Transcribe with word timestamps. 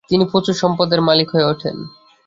তিনি 0.09 0.23
প্রচুর 0.25 0.55
সম্পদের 0.55 0.99
মালিক 1.01 1.27
হয়ে 1.33 1.49
ওঠেন। 1.51 1.77